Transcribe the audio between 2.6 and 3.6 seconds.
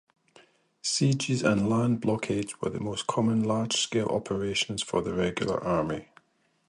the most common